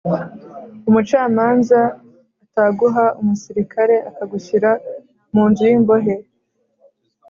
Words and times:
umucamanza 0.89 1.79
ataguha 2.43 3.05
umusirikare 3.21 3.95
akagushyira 4.09 4.69
mu 5.33 5.43
nzu 5.49 5.61
y’imbohe 5.69 6.15